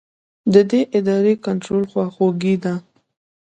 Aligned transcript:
د 0.53 0.55
دې 0.69 0.81
ارادې 0.97 1.33
کنټرول 1.45 1.83
خواخوږي 1.91 2.55
ده. 2.63 2.73